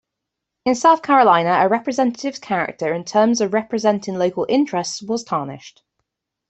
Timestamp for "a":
1.63-1.67